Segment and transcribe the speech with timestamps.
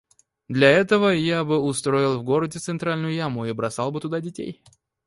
[0.47, 4.63] Для этого я бы устроил в городе центральную яму и бросал бы туда детей.